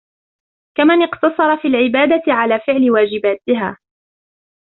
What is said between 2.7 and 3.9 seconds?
وَاجِبَاتِهَا